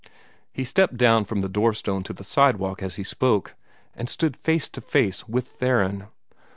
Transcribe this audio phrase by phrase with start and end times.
[0.51, 3.53] He stepped down from the door stone to the sidewalk as he spoke,
[3.95, 6.07] and stood face to face with Theron.